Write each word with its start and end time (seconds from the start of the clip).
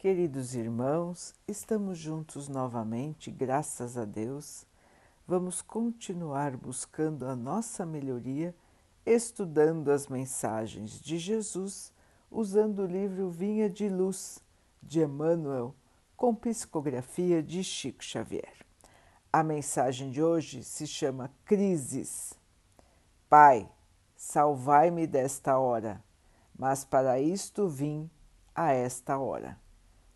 Queridos 0.00 0.54
irmãos, 0.54 1.34
estamos 1.46 1.98
juntos 1.98 2.48
novamente, 2.48 3.30
graças 3.30 3.98
a 3.98 4.06
Deus. 4.06 4.64
Vamos 5.28 5.60
continuar 5.60 6.56
buscando 6.56 7.26
a 7.26 7.36
nossa 7.36 7.84
melhoria, 7.84 8.56
estudando 9.04 9.90
as 9.90 10.06
mensagens 10.06 10.98
de 10.98 11.18
Jesus, 11.18 11.92
usando 12.30 12.78
o 12.78 12.86
livro 12.86 13.28
Vinha 13.28 13.68
de 13.68 13.90
Luz, 13.90 14.42
de 14.82 15.02
Emmanuel, 15.02 15.74
com 16.16 16.34
psicografia 16.34 17.42
de 17.42 17.62
Chico 17.62 18.02
Xavier. 18.02 18.54
A 19.30 19.42
mensagem 19.42 20.10
de 20.10 20.22
hoje 20.22 20.64
se 20.64 20.86
chama 20.86 21.30
Crises. 21.44 22.32
Pai, 23.28 23.68
salvai-me 24.16 25.06
desta 25.06 25.58
hora, 25.58 26.02
mas 26.58 26.86
para 26.86 27.20
isto 27.20 27.68
vim 27.68 28.10
a 28.54 28.72
esta 28.72 29.18
hora. 29.18 29.58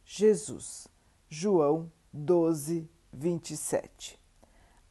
Jesus, 0.07 0.87
João 1.31 1.91
12, 2.13 2.87
27. 3.11 4.21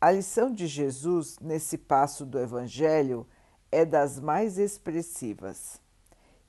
A 0.02 0.10
lição 0.10 0.52
de 0.52 0.66
Jesus 0.66 1.38
nesse 1.40 1.78
passo 1.78 2.26
do 2.26 2.40
Evangelho 2.40 3.28
é 3.72 3.86
das 3.86 4.20
mais 4.20 4.58
expressivas. 4.58 5.80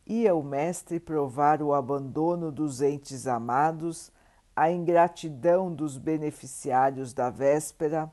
Ia 0.06 0.34
o 0.34 0.42
Mestre 0.42 0.98
provar 0.98 1.60
o 1.60 1.74
abandono 1.74 2.50
dos 2.50 2.80
entes 2.80 3.26
amados, 3.26 4.10
a 4.56 4.70
ingratidão 4.70 5.72
dos 5.72 5.98
beneficiários 5.98 7.12
da 7.12 7.28
véspera, 7.28 8.10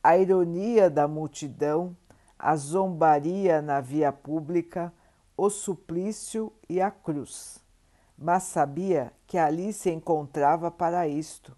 a 0.00 0.16
ironia 0.16 0.88
da 0.88 1.08
multidão, 1.08 1.96
a 2.38 2.54
zombaria 2.54 3.60
na 3.60 3.80
via 3.80 4.12
pública, 4.12 4.94
o 5.36 5.50
suplício 5.50 6.52
e 6.68 6.80
a 6.80 6.88
cruz 6.88 7.66
mas 8.18 8.42
sabia 8.42 9.12
que 9.28 9.38
ali 9.38 9.72
se 9.72 9.90
encontrava 9.90 10.72
para 10.72 11.06
isto, 11.06 11.56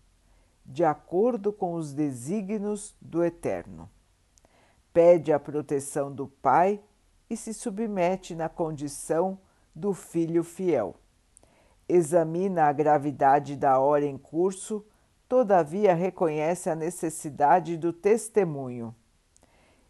de 0.66 0.84
acordo 0.84 1.52
com 1.52 1.72
os 1.72 1.94
desígnios 1.94 2.94
do 3.00 3.24
Eterno. 3.24 3.88
Pede 4.92 5.32
a 5.32 5.40
proteção 5.40 6.12
do 6.12 6.28
Pai 6.28 6.80
e 7.30 7.36
se 7.36 7.54
submete 7.54 8.34
na 8.34 8.48
condição 8.48 9.38
do 9.74 9.94
filho 9.94 10.44
fiel. 10.44 10.96
Examina 11.88 12.64
a 12.64 12.72
gravidade 12.72 13.56
da 13.56 13.78
hora 13.78 14.04
em 14.04 14.18
curso, 14.18 14.84
todavia 15.26 15.94
reconhece 15.94 16.68
a 16.68 16.74
necessidade 16.74 17.78
do 17.78 17.92
testemunho. 17.92 18.94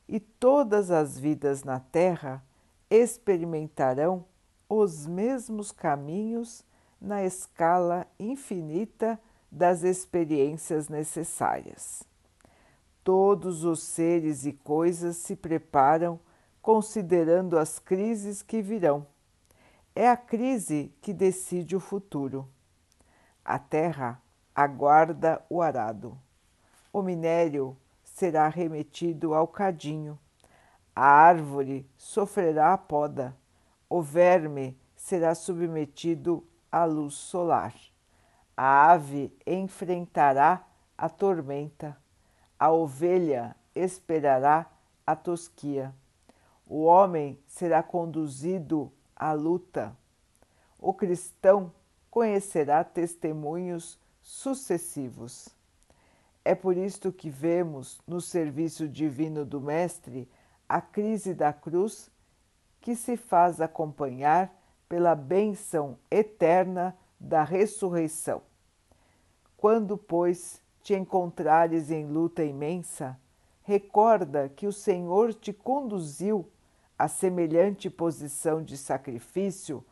E 0.08 0.20
todas 0.20 0.90
as 0.90 1.18
vidas 1.18 1.64
na 1.64 1.80
Terra 1.80 2.44
experimentarão 2.88 4.24
os 4.68 5.06
mesmos 5.06 5.72
caminhos 5.72 6.64
na 7.00 7.24
escala 7.24 8.06
infinita 8.18 9.18
das 9.50 9.82
experiências 9.82 10.88
necessárias. 10.88 12.02
Todos 13.02 13.64
os 13.64 13.82
seres 13.82 14.44
e 14.44 14.52
coisas 14.52 15.16
se 15.16 15.34
preparam 15.34 16.20
considerando 16.60 17.58
as 17.58 17.78
crises 17.78 18.42
que 18.42 18.60
virão. 18.60 19.06
É 19.94 20.08
a 20.08 20.16
crise 20.16 20.92
que 21.00 21.12
decide 21.12 21.74
o 21.74 21.80
futuro. 21.80 22.46
A 23.44 23.58
terra 23.58 24.20
aguarda 24.54 25.42
o 25.48 25.62
arado. 25.62 26.16
O 26.92 27.02
minério 27.02 27.76
será 28.04 28.48
remetido 28.48 29.34
ao 29.34 29.48
cadinho. 29.48 30.18
A 30.94 31.04
árvore 31.04 31.88
sofrerá 31.96 32.72
a 32.74 32.78
poda 32.78 33.34
o 33.90 34.00
verme 34.00 34.78
será 34.94 35.34
submetido 35.34 36.46
à 36.70 36.84
luz 36.84 37.14
solar. 37.14 37.74
A 38.56 38.90
ave 38.92 39.32
enfrentará 39.46 40.66
a 40.96 41.08
tormenta. 41.08 41.96
A 42.58 42.70
ovelha 42.70 43.56
esperará 43.74 44.70
a 45.06 45.16
tosquia. 45.16 45.94
O 46.66 46.84
homem 46.84 47.38
será 47.46 47.82
conduzido 47.82 48.92
à 49.16 49.32
luta. 49.32 49.96
O 50.78 50.92
cristão 50.92 51.72
conhecerá 52.10 52.84
testemunhos 52.84 53.98
sucessivos. 54.22 55.48
É 56.44 56.54
por 56.54 56.76
isto 56.76 57.12
que 57.12 57.30
vemos 57.30 58.00
no 58.06 58.20
serviço 58.20 58.88
divino 58.88 59.44
do 59.44 59.60
Mestre 59.60 60.28
a 60.68 60.80
crise 60.80 61.34
da 61.34 61.52
cruz 61.52 62.10
que 62.80 62.94
se 62.94 63.16
faz 63.16 63.60
acompanhar 63.60 64.54
pela 64.90 65.14
bênção 65.14 65.96
eterna 66.10 66.96
da 67.18 67.44
ressurreição. 67.44 68.42
Quando, 69.56 69.96
pois, 69.96 70.60
te 70.82 70.94
encontrares 70.94 71.92
em 71.92 72.04
luta 72.04 72.42
imensa, 72.42 73.16
recorda 73.62 74.48
que 74.48 74.66
o 74.66 74.72
Senhor 74.72 75.32
te 75.32 75.52
conduziu 75.52 76.50
a 76.98 77.06
semelhante 77.06 77.88
posição 77.88 78.64
de 78.64 78.76
sacrifício, 78.76 79.84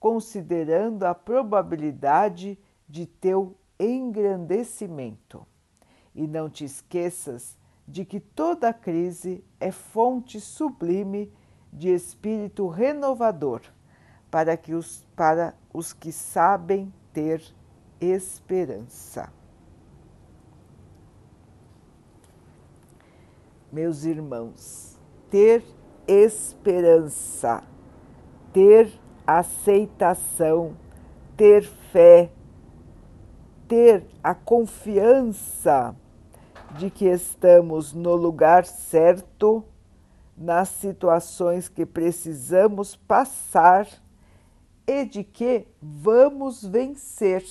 considerando 0.00 1.04
a 1.04 1.14
probabilidade 1.14 2.58
de 2.88 3.06
teu 3.06 3.56
engrandecimento. 3.78 5.46
E 6.12 6.26
não 6.26 6.50
te 6.50 6.64
esqueças 6.64 7.56
de 7.86 8.04
que 8.04 8.18
toda 8.18 8.74
crise 8.74 9.44
é 9.60 9.70
fonte 9.70 10.40
sublime 10.40 11.32
de 11.72 11.90
espírito 11.94 12.66
renovador 12.66 13.62
para, 14.32 14.56
que 14.56 14.72
os, 14.72 15.06
para 15.14 15.54
os 15.74 15.92
que 15.92 16.10
sabem 16.10 16.90
ter 17.12 17.44
esperança. 18.00 19.30
Meus 23.70 24.04
irmãos, 24.04 24.98
ter 25.30 25.62
esperança, 26.08 27.62
ter 28.54 28.90
aceitação, 29.26 30.78
ter 31.36 31.64
fé, 31.92 32.30
ter 33.68 34.06
a 34.24 34.34
confiança 34.34 35.94
de 36.78 36.88
que 36.88 37.04
estamos 37.04 37.92
no 37.92 38.14
lugar 38.14 38.64
certo 38.64 39.62
nas 40.34 40.70
situações 40.70 41.68
que 41.68 41.84
precisamos 41.84 42.96
passar 42.96 43.86
e 44.86 45.04
de 45.04 45.24
que 45.24 45.66
vamos 45.80 46.64
vencer. 46.64 47.44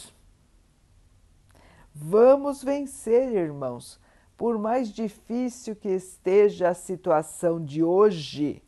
Vamos 1.93 2.63
vencer, 2.63 3.31
irmãos. 3.33 3.99
Por 4.37 4.57
mais 4.57 4.89
difícil 4.89 5.75
que 5.75 5.89
esteja 5.89 6.69
a 6.69 6.73
situação 6.73 7.63
de 7.63 7.83
hoje, 7.83 8.63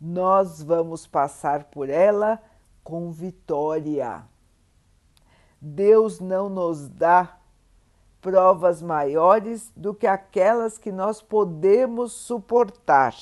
nós 0.00 0.62
vamos 0.62 1.06
passar 1.06 1.64
por 1.64 1.88
ela 1.88 2.42
com 2.82 3.10
vitória. 3.10 4.24
Deus 5.60 6.20
não 6.20 6.48
nos 6.48 6.88
dá 6.88 7.38
provas 8.20 8.82
maiores 8.82 9.72
do 9.74 9.94
que 9.94 10.06
aquelas 10.06 10.76
que 10.76 10.92
nós 10.92 11.22
podemos 11.22 12.12
suportar. 12.12 13.14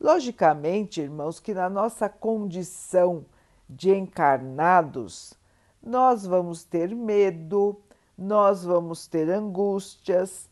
Logicamente, 0.00 1.00
irmãos, 1.00 1.40
que 1.40 1.54
na 1.54 1.70
nossa 1.70 2.08
condição 2.08 3.24
de 3.68 3.94
encarnados, 3.94 5.34
nós 5.82 6.26
vamos 6.26 6.64
ter 6.64 6.94
medo, 6.94 7.80
nós 8.16 8.64
vamos 8.64 9.06
ter 9.06 9.28
angústias, 9.30 10.48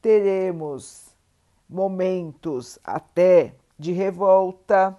teremos 0.00 1.14
momentos 1.68 2.78
até 2.84 3.54
de 3.78 3.92
revolta, 3.92 4.98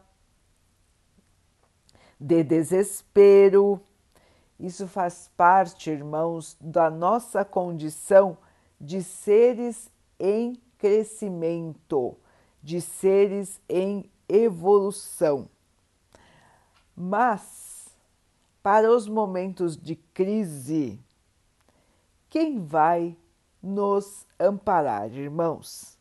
de 2.19 2.43
desespero 2.43 3.81
isso 4.63 4.87
faz 4.87 5.29
parte, 5.35 5.89
irmãos, 5.89 6.55
da 6.61 6.89
nossa 6.89 7.43
condição 7.43 8.37
de 8.79 9.03
seres 9.03 9.91
em 10.17 10.55
crescimento, 10.77 12.15
de 12.61 12.79
seres 12.79 13.59
em 13.67 14.09
evolução. 14.29 15.49
Mas, 16.95 17.89
para 18.61 18.91
os 18.91 19.07
momentos 19.07 19.75
de 19.77 19.95
crise, 19.95 20.99
quem 22.29 22.63
vai 22.63 23.17
nos 23.61 24.25
amparar, 24.39 25.11
irmãos? 25.11 25.97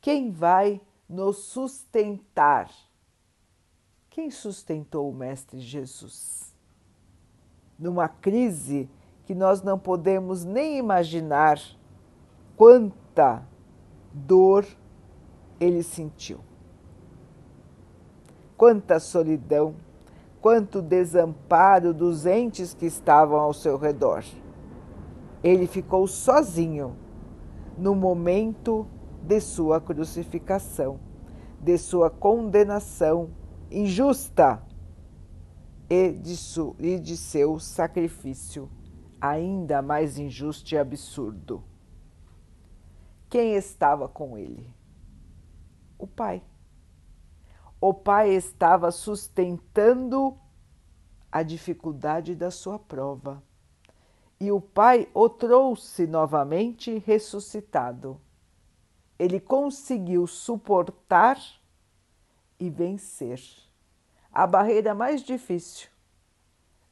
Quem 0.00 0.30
vai 0.30 0.80
nos 1.08 1.38
sustentar? 1.38 2.70
Quem 4.10 4.30
sustentou 4.30 5.10
o 5.10 5.14
Mestre 5.14 5.60
Jesus? 5.60 6.52
numa 7.82 8.08
crise 8.08 8.88
que 9.24 9.34
nós 9.34 9.60
não 9.60 9.78
podemos 9.78 10.44
nem 10.44 10.78
imaginar 10.78 11.60
quanta 12.56 13.42
dor 14.12 14.64
ele 15.58 15.82
sentiu. 15.82 16.40
Quanta 18.56 19.00
solidão, 19.00 19.74
quanto 20.42 20.82
desamparo 20.82 21.94
dos 21.94 22.26
entes 22.26 22.74
que 22.74 22.84
estavam 22.84 23.38
ao 23.38 23.54
seu 23.54 23.78
redor. 23.78 24.24
Ele 25.42 25.68
ficou 25.68 26.06
sozinho 26.08 26.96
no 27.78 27.94
momento 27.94 28.86
de 29.22 29.40
sua 29.40 29.80
crucificação, 29.80 30.98
de 31.60 31.78
sua 31.78 32.10
condenação 32.10 33.30
injusta 33.70 34.60
e 35.88 36.10
de, 36.10 36.36
su, 36.36 36.74
e 36.78 36.98
de 36.98 37.16
seu 37.16 37.60
sacrifício 37.60 38.68
ainda 39.20 39.80
mais 39.80 40.18
injusto 40.18 40.74
e 40.74 40.78
absurdo. 40.78 41.62
Quem 43.30 43.54
estava 43.54 44.08
com 44.08 44.36
ele? 44.36 44.68
O 45.96 46.06
pai. 46.06 46.42
O 47.84 47.92
pai 47.92 48.30
estava 48.30 48.92
sustentando 48.92 50.38
a 51.32 51.42
dificuldade 51.42 52.32
da 52.32 52.48
sua 52.48 52.78
prova. 52.78 53.42
E 54.38 54.52
o 54.52 54.60
pai 54.60 55.10
o 55.12 55.28
trouxe 55.28 56.06
novamente 56.06 56.96
ressuscitado. 56.98 58.20
Ele 59.18 59.40
conseguiu 59.40 60.28
suportar 60.28 61.36
e 62.56 62.70
vencer 62.70 63.42
a 64.32 64.46
barreira 64.46 64.94
mais 64.94 65.20
difícil, 65.20 65.88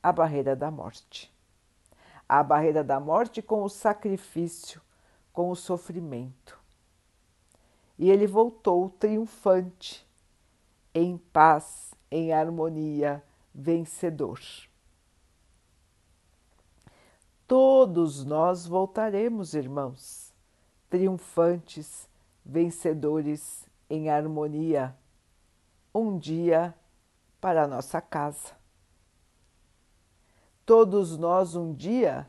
a 0.03 0.11
barreira 0.11 0.57
da 0.57 0.73
morte. 0.73 1.33
A 2.29 2.43
barreira 2.43 2.83
da 2.83 2.99
morte 2.99 3.41
com 3.41 3.63
o 3.63 3.69
sacrifício, 3.69 4.83
com 5.33 5.51
o 5.51 5.55
sofrimento. 5.55 6.59
E 7.97 8.11
ele 8.11 8.27
voltou 8.27 8.91
triunfante, 8.91 10.10
em 10.95 11.17
paz, 11.17 11.95
em 12.11 12.33
harmonia, 12.33 13.23
vencedor. 13.55 14.41
Todos 17.47 18.25
nós 18.25 18.67
voltaremos, 18.67 19.55
irmãos, 19.55 20.33
triunfantes, 20.89 22.09
vencedores, 22.45 23.69
em 23.89 24.09
harmonia, 24.09 24.97
um 25.93 26.17
dia 26.17 26.75
para 27.41 27.67
nossa 27.67 28.01
casa. 28.01 28.55
Todos 30.65 31.19
nós 31.19 31.57
um 31.57 31.75
dia 31.75 32.27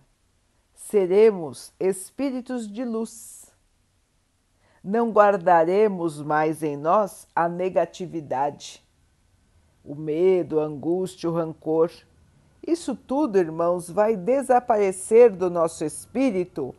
seremos 0.73 1.71
espíritos 1.79 2.67
de 2.67 2.83
luz. 2.83 3.40
Não 4.83 5.11
guardaremos 5.11 6.21
mais 6.21 6.63
em 6.63 6.75
nós 6.75 7.27
a 7.35 7.47
negatividade, 7.47 8.83
o 9.83 9.93
medo, 9.93 10.59
a 10.59 10.63
angústia, 10.63 11.29
o 11.29 11.33
rancor. 11.33 11.91
Isso 12.65 12.95
tudo, 12.95 13.37
irmãos, 13.37 13.89
vai 13.89 14.15
desaparecer 14.15 15.35
do 15.35 15.49
nosso 15.49 15.85
espírito 15.85 16.73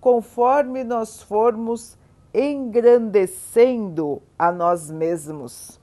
conforme 0.00 0.82
nós 0.82 1.22
formos 1.22 1.96
engrandecendo 2.34 4.20
a 4.36 4.50
nós 4.50 4.90
mesmos. 4.90 5.80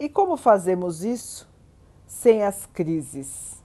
E 0.00 0.08
como 0.08 0.36
fazemos 0.36 1.04
isso 1.04 1.48
sem 2.06 2.42
as 2.42 2.66
crises? 2.66 3.62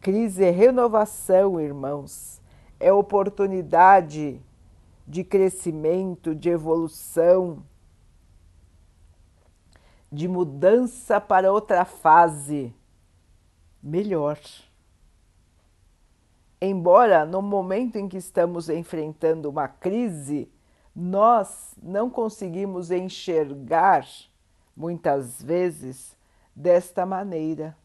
Crise 0.00 0.44
é 0.44 0.50
renovação, 0.50 1.60
irmãos, 1.60 2.40
é 2.78 2.92
oportunidade 2.92 4.40
de 5.06 5.22
crescimento, 5.22 6.34
de 6.34 6.48
evolução, 6.48 7.62
de 10.10 10.26
mudança 10.26 11.20
para 11.20 11.52
outra 11.52 11.84
fase 11.84 12.74
melhor. 13.82 14.38
Embora 16.60 17.24
no 17.24 17.40
momento 17.42 17.96
em 17.96 18.08
que 18.08 18.16
estamos 18.16 18.68
enfrentando 18.68 19.48
uma 19.48 19.68
crise, 19.68 20.50
nós 20.94 21.76
não 21.82 22.08
conseguimos 22.08 22.90
enxergar, 22.90 24.06
muitas 24.74 25.42
vezes, 25.42 26.16
desta 26.54 27.04
maneira. 27.04 27.76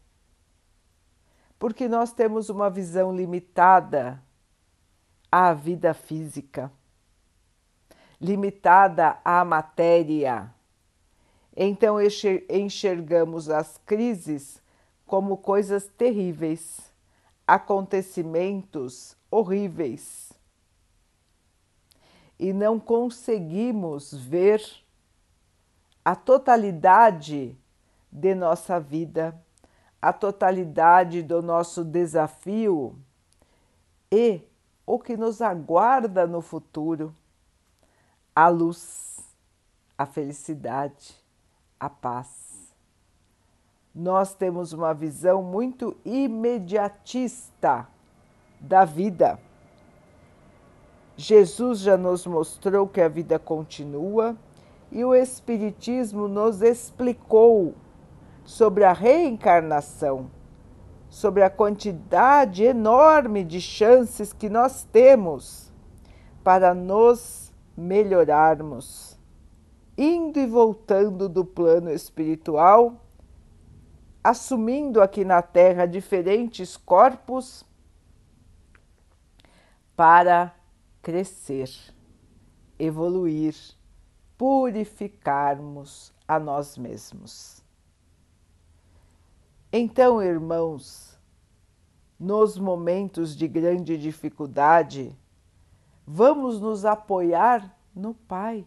Porque 1.59 1.87
nós 1.87 2.13
temos 2.13 2.49
uma 2.49 2.69
visão 2.69 3.13
limitada 3.13 4.23
à 5.29 5.53
vida 5.53 5.93
física, 5.93 6.71
limitada 8.21 9.17
à 9.25 9.43
matéria. 9.43 10.53
Então 11.57 11.97
enxergamos 12.49 13.49
as 13.49 13.77
crises 13.85 14.61
como 15.05 15.35
coisas 15.35 15.89
terríveis, 15.97 16.93
acontecimentos 17.45 19.17
horríveis 19.29 20.31
e 22.41 22.51
não 22.51 22.79
conseguimos 22.79 24.11
ver 24.11 24.63
a 26.03 26.15
totalidade 26.15 27.55
de 28.11 28.33
nossa 28.33 28.79
vida, 28.79 29.39
a 30.01 30.11
totalidade 30.11 31.21
do 31.21 31.39
nosso 31.43 31.85
desafio 31.85 32.97
e 34.11 34.41
o 34.87 34.97
que 34.97 35.15
nos 35.15 35.39
aguarda 35.39 36.25
no 36.25 36.41
futuro, 36.41 37.15
a 38.35 38.47
luz, 38.47 39.19
a 39.97 40.05
felicidade, 40.05 41.15
a 41.79 41.89
paz. 41.89 42.73
Nós 43.93 44.33
temos 44.33 44.73
uma 44.73 44.93
visão 44.93 45.43
muito 45.43 45.97
imediatista 46.05 47.87
da 48.59 48.85
vida 48.85 49.39
Jesus 51.21 51.79
já 51.79 51.95
nos 51.95 52.25
mostrou 52.25 52.87
que 52.87 52.99
a 52.99 53.07
vida 53.07 53.37
continua 53.37 54.35
e 54.91 55.05
o 55.05 55.13
Espiritismo 55.13 56.27
nos 56.27 56.63
explicou 56.63 57.75
sobre 58.43 58.83
a 58.83 58.91
reencarnação, 58.91 60.31
sobre 61.09 61.43
a 61.43 61.49
quantidade 61.49 62.63
enorme 62.63 63.43
de 63.43 63.61
chances 63.61 64.33
que 64.33 64.49
nós 64.49 64.83
temos 64.91 65.71
para 66.43 66.73
nos 66.73 67.50
melhorarmos, 67.81 69.17
indo 69.97 70.39
e 70.39 70.45
voltando 70.45 71.27
do 71.27 71.43
plano 71.43 71.89
espiritual, 71.91 73.03
assumindo 74.23 75.01
aqui 75.01 75.25
na 75.25 75.41
Terra 75.41 75.87
diferentes 75.87 76.77
corpos 76.77 77.65
para 79.95 80.55
crescer, 81.01 81.69
evoluir, 82.77 83.55
purificarmos 84.37 86.13
a 86.27 86.39
nós 86.39 86.77
mesmos. 86.77 87.63
Então, 89.73 90.21
irmãos, 90.21 91.17
nos 92.19 92.57
momentos 92.57 93.35
de 93.35 93.47
grande 93.47 93.97
dificuldade, 93.97 95.15
vamos 96.05 96.59
nos 96.59 96.85
apoiar 96.85 97.77
no 97.95 98.13
Pai, 98.13 98.65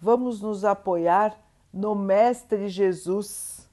vamos 0.00 0.40
nos 0.40 0.64
apoiar 0.64 1.38
no 1.72 1.94
Mestre 1.94 2.68
Jesus. 2.68 3.68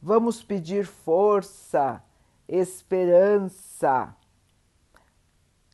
Vamos 0.00 0.44
pedir 0.44 0.86
força, 0.86 2.00
esperança, 2.46 4.14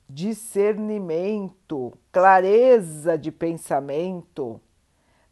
discernimento, 0.08 1.92
clareza 2.10 3.18
de 3.18 3.30
pensamento, 3.30 4.58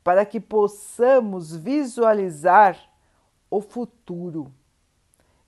para 0.04 0.26
que 0.26 0.38
possamos 0.38 1.56
visualizar 1.56 2.78
o 3.50 3.62
futuro 3.62 4.52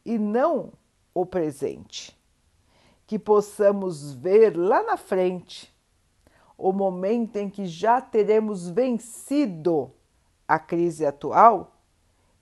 e 0.05 0.19
não 0.19 0.73
o 1.13 1.27
presente. 1.27 2.17
Que 3.07 3.19
possamos 3.19 4.15
ver 4.15 4.57
lá 4.57 4.83
na 4.83 4.97
frente 4.97 5.73
o 6.57 6.73
momento 6.73 7.37
em 7.37 7.51
que 7.51 7.67
já 7.67 8.01
teremos 8.01 8.69
vencido 8.69 9.93
a 10.47 10.59
crise 10.59 11.05
atual, 11.05 11.77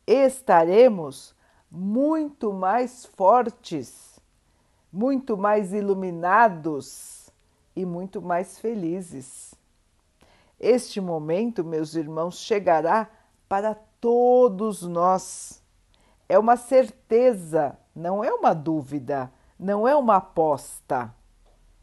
estaremos 0.07 1.35
muito 1.71 2.53
mais 2.53 3.07
fortes 3.07 4.13
muito 4.93 5.39
mais 5.39 5.73
iluminados 5.73 7.31
e 7.75 7.87
muito 7.87 8.21
mais 8.21 8.59
felizes. 8.59 9.55
Este 10.61 11.01
momento, 11.01 11.65
meus 11.65 11.95
irmãos, 11.95 12.39
chegará 12.39 13.09
para 13.49 13.75
todos 13.99 14.83
nós. 14.83 15.63
É 16.29 16.39
uma 16.39 16.57
certeza, 16.57 17.77
não 17.97 18.23
é 18.23 18.31
uma 18.33 18.53
dúvida, 18.53 19.33
não 19.63 19.87
é 19.87 19.95
uma 19.95 20.17
aposta, 20.17 21.15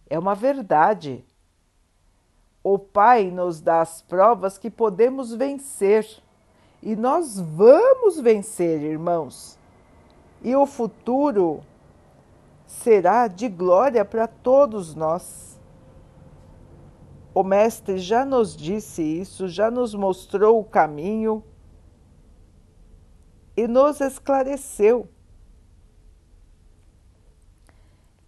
é 0.09 0.19
uma 0.19 0.36
verdade. 0.36 1.24
O 2.62 2.77
Pai 2.77 3.31
nos 3.31 3.62
dá 3.62 3.79
as 3.79 4.01
provas 4.01 4.57
que 4.57 4.69
podemos 4.69 5.33
vencer 5.33 6.21
E 6.83 6.95
nós 6.95 7.39
vamos 7.39 8.19
vencer, 8.19 8.81
irmãos. 8.81 9.57
E 10.41 10.55
o 10.55 10.65
futuro 10.65 11.62
será 12.65 13.27
de 13.27 13.50
glória 13.50 14.03
para 14.05 14.27
todos 14.27 14.95
nós. 14.95 15.59
O 17.33 17.43
Mestre 17.43 17.98
já 17.98 18.25
nos 18.25 18.55
disse 18.55 19.01
isso, 19.01 19.48
já 19.48 19.69
nos 19.69 19.93
mostrou 19.93 20.59
o 20.59 20.63
caminho 20.63 21.43
e 23.55 23.67
nos 23.67 24.00
esclareceu 24.00 25.07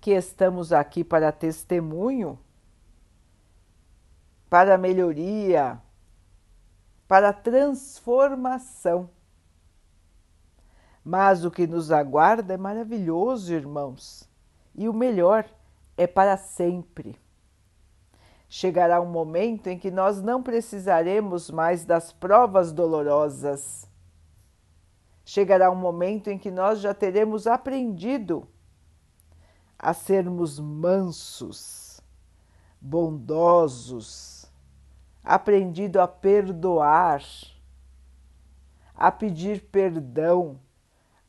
que 0.01 0.11
estamos 0.11 0.73
aqui 0.73 1.03
para 1.03 1.31
testemunho, 1.31 2.39
para 4.49 4.75
melhoria, 4.75 5.79
para 7.07 7.31
transformação. 7.31 9.11
Mas 11.05 11.45
o 11.45 11.51
que 11.51 11.67
nos 11.67 11.91
aguarda 11.91 12.55
é 12.55 12.57
maravilhoso, 12.57 13.53
irmãos, 13.53 14.27
e 14.73 14.89
o 14.89 14.93
melhor 14.93 15.45
é 15.95 16.07
para 16.07 16.35
sempre. 16.35 17.15
Chegará 18.49 18.99
um 18.99 19.05
momento 19.05 19.67
em 19.67 19.77
que 19.77 19.91
nós 19.91 20.19
não 20.21 20.41
precisaremos 20.41 21.51
mais 21.51 21.85
das 21.85 22.11
provas 22.11 22.71
dolorosas. 22.71 23.87
Chegará 25.23 25.69
um 25.69 25.75
momento 25.75 26.29
em 26.29 26.39
que 26.39 26.49
nós 26.49 26.79
já 26.79 26.93
teremos 26.93 27.45
aprendido 27.45 28.47
a 29.81 29.93
sermos 29.93 30.59
mansos, 30.59 31.99
bondosos, 32.79 34.45
aprendido 35.23 35.99
a 35.99 36.07
perdoar, 36.07 37.23
a 38.93 39.11
pedir 39.11 39.63
perdão, 39.71 40.59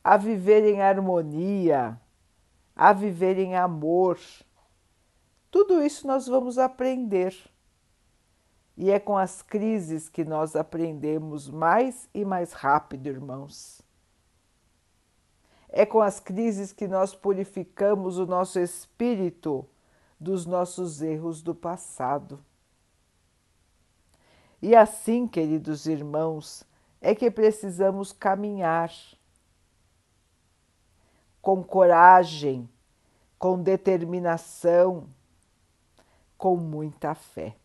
a 0.03 0.17
viver 0.17 0.63
em 0.65 0.81
harmonia, 0.81 1.99
a 2.75 2.93
viver 2.93 3.39
em 3.39 3.55
amor 3.55 4.19
tudo 5.53 5.83
isso 5.83 6.07
nós 6.07 6.25
vamos 6.25 6.57
aprender. 6.57 7.35
E 8.75 8.89
é 8.89 8.99
com 8.99 9.15
as 9.15 9.43
crises 9.43 10.09
que 10.09 10.25
nós 10.25 10.55
aprendemos 10.55 11.47
mais 11.47 12.09
e 12.11 12.25
mais 12.25 12.53
rápido, 12.53 13.05
irmãos. 13.05 13.79
É 15.75 15.87
com 15.87 15.99
as 15.99 16.19
crises 16.19 16.71
que 16.71 16.87
nós 16.87 17.15
purificamos 17.15 18.19
o 18.19 18.27
nosso 18.27 18.59
espírito 18.59 19.67
dos 20.19 20.45
nossos 20.45 21.01
erros 21.01 21.41
do 21.41 21.55
passado. 21.55 22.39
E 24.61 24.75
assim, 24.75 25.27
queridos 25.27 25.87
irmãos, 25.87 26.63
é 27.01 27.15
que 27.15 27.31
precisamos 27.31 28.13
caminhar 28.13 28.93
com 31.41 31.63
coragem, 31.63 32.69
com 33.39 33.59
determinação 33.59 35.09
com 36.37 36.55
muita 36.55 37.15
fé. 37.15 37.55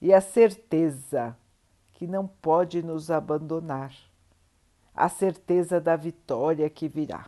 E 0.00 0.14
a 0.14 0.20
certeza 0.20 1.36
que 1.94 2.06
não 2.06 2.26
pode 2.28 2.82
nos 2.82 3.10
abandonar, 3.10 3.92
a 4.94 5.08
certeza 5.08 5.80
da 5.80 5.96
vitória 5.96 6.68
que 6.70 6.88
virá. 6.88 7.26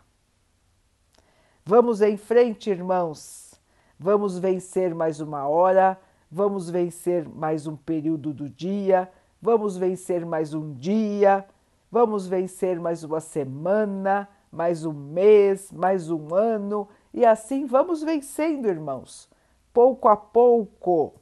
Vamos 1.65 2.01
em 2.01 2.15
frente, 2.15 2.69
irmãos. 2.69 3.59
Vamos 3.99 4.37
vencer 4.37 4.93
mais 4.95 5.19
uma 5.19 5.47
hora, 5.47 5.99
vamos 6.31 6.69
vencer 6.69 7.27
mais 7.27 7.65
um 7.65 7.75
período 7.75 8.31
do 8.31 8.47
dia, 8.47 9.11
vamos 9.41 9.75
vencer 9.75 10.25
mais 10.25 10.53
um 10.53 10.71
dia, 10.73 11.43
vamos 11.91 12.27
vencer 12.27 12.79
mais 12.79 13.03
uma 13.03 13.19
semana, 13.19 14.29
mais 14.51 14.85
um 14.85 14.93
mês, 14.93 15.71
mais 15.71 16.11
um 16.11 16.33
ano. 16.33 16.87
E 17.13 17.25
assim 17.25 17.65
vamos 17.65 18.03
vencendo, 18.03 18.67
irmãos. 18.67 19.27
Pouco 19.73 20.07
a 20.07 20.15
pouco, 20.15 21.15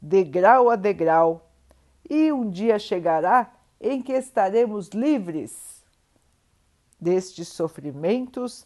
degrau 0.00 0.68
a 0.70 0.76
degrau, 0.76 1.48
e 2.08 2.30
um 2.30 2.48
dia 2.48 2.78
chegará 2.78 3.50
em 3.82 4.00
que 4.00 4.12
estaremos 4.12 4.88
livres 4.90 5.82
destes 7.00 7.48
sofrimentos, 7.48 8.64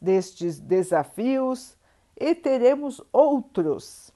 destes 0.00 0.58
desafios 0.58 1.76
e 2.16 2.34
teremos 2.34 3.00
outros, 3.12 4.10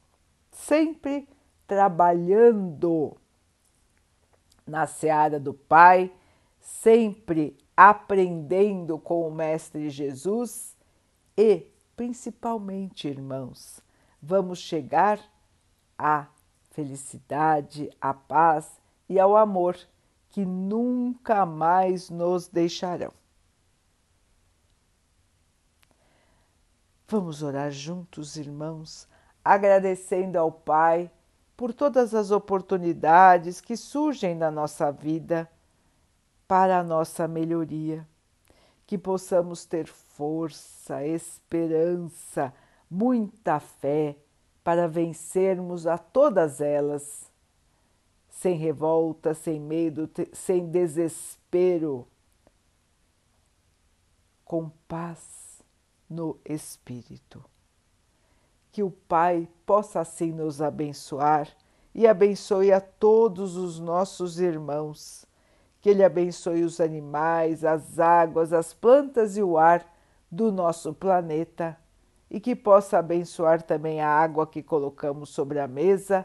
sempre 0.51 1.29
trabalhando 1.67 3.17
na 4.67 4.87
seara 4.87 5.39
do 5.39 5.55
Pai, 5.55 6.13
sempre 6.59 7.57
aprendendo 7.77 8.99
com 8.99 9.27
o 9.27 9.31
Mestre 9.33 9.89
Jesus 9.89 10.77
e, 11.37 11.69
principalmente, 11.95 13.07
irmãos, 13.07 13.81
vamos 14.21 14.59
chegar 14.59 15.21
à 15.97 16.27
felicidade, 16.71 17.91
à 18.01 18.13
paz 18.13 18.81
e 19.09 19.19
ao 19.19 19.37
amor 19.37 19.77
que 20.31 20.45
nunca 20.45 21.45
mais 21.45 22.09
nos 22.09 22.49
deixarão. 22.49 23.13
Vamos 27.09 27.43
orar 27.43 27.71
juntos, 27.73 28.37
irmãos, 28.37 29.09
agradecendo 29.45 30.39
ao 30.39 30.53
Pai 30.53 31.11
por 31.57 31.75
todas 31.75 32.15
as 32.15 32.31
oportunidades 32.31 33.61
que 33.61 33.77
surgem 33.77 34.35
na 34.35 34.51
nossa 34.51 34.91
vida 34.91 35.51
para 36.47 36.79
a 36.79 36.85
nossa 36.85 37.29
melhoria, 37.29 38.07
que 38.87 38.97
possamos 38.97 39.65
ter 39.65 39.87
força, 39.87 41.05
esperança, 41.05 42.53
muita 42.89 43.61
fé 43.61 44.17
para 44.65 44.89
vencermos 44.89 45.87
a 45.87 45.97
todas 45.97 46.61
elas, 46.61 47.30
sem 48.31 48.57
revolta, 48.57 49.35
sem 49.35 49.61
medo, 49.61 50.09
sem 50.33 50.67
desespero, 50.67 52.07
com 54.45 54.71
paz 54.89 55.63
no 56.09 56.39
espírito. 56.45 57.45
Que 58.73 58.83
o 58.83 58.91
Pai 58.91 59.49
possa 59.67 60.01
assim 60.01 60.33
nos 60.33 60.63
abençoar 60.63 61.49
e 61.95 62.07
abençoe 62.07 62.73
a 62.73 62.81
todos 62.81 63.57
os 63.57 63.79
nossos 63.79 64.39
irmãos. 64.39 65.27
Que 65.81 65.91
Ele 65.91 66.05
abençoe 66.05 66.63
os 66.63 66.81
animais, 66.81 67.65
as 67.65 67.99
águas, 67.99 68.53
as 68.53 68.73
plantas 68.73 69.37
e 69.37 69.43
o 69.43 69.59
ar 69.59 69.85
do 70.31 70.53
nosso 70.53 70.95
planeta 70.95 71.77
e 72.31 72.39
que 72.39 72.55
possa 72.55 72.99
abençoar 72.99 73.61
também 73.61 74.01
a 74.01 74.09
água 74.09 74.47
que 74.47 74.63
colocamos 74.63 75.31
sobre 75.31 75.59
a 75.59 75.67
mesa, 75.67 76.25